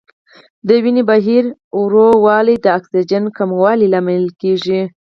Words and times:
د 0.67 0.69
وینې 0.83 1.03
بهیر 1.11 1.43
ورو 1.81 2.09
والی 2.25 2.55
د 2.61 2.65
اکسیجن 2.77 3.23
کموالي 3.37 3.87
لامل 3.93 4.25
کېږي. 4.41 4.81